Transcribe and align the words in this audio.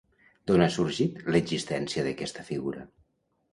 D'on 0.51 0.63
ha 0.63 0.67
sorgit 0.75 1.19
l'existència 1.35 2.07
d'aquesta 2.09 2.49
figura? 2.51 2.91